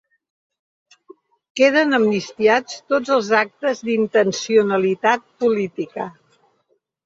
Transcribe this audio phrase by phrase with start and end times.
[1.61, 6.13] Queden amnistiats tots els actes d’intencionalitat política